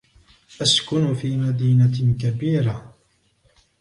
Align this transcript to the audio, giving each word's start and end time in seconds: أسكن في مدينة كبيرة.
أسكن 0.61 1.13
في 1.13 1.37
مدينة 1.37 2.17
كبيرة. 2.21 2.93